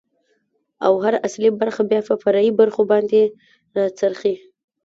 ،او 0.85 0.93
هر 1.03 1.13
اصلي 1.27 1.49
برخه 1.61 1.81
بيا 1.89 1.99
په 2.07 2.13
فرعي 2.23 2.51
برخو 2.59 2.81
باندې 2.91 3.21
را 3.75 3.85
څرخي. 3.99 4.35